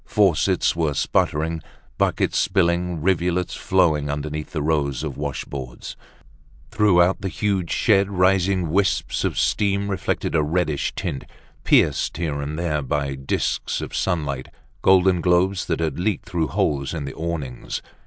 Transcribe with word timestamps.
Faucets 0.03 0.75
were 0.75 0.95
sputtering, 0.95 1.61
buckets 1.99 2.39
spilling, 2.39 3.01
rivulets 3.03 3.53
flowing 3.53 4.09
underneath 4.09 4.49
the 4.49 4.63
rows 4.63 5.03
of 5.03 5.15
washboards. 5.15 5.95
Throughout 6.71 7.21
the 7.21 7.27
huge 7.29 7.69
shed 7.69 8.09
rising 8.09 8.71
wisps 8.71 9.23
of 9.23 9.37
steam 9.37 9.91
reflected 9.91 10.33
a 10.33 10.41
reddish 10.41 10.91
tint, 10.95 11.25
pierced 11.63 12.17
here 12.17 12.41
and 12.41 12.57
there 12.57 12.81
by 12.81 13.13
disks 13.13 13.79
of 13.79 13.95
sunlight, 13.95 14.47
golden 14.81 15.21
globes 15.21 15.67
that 15.67 15.79
had 15.79 15.99
leaked 15.99 16.27
through 16.27 16.47
holes 16.47 16.95
in 16.95 17.05
the 17.05 17.13
awnings. 17.13 17.83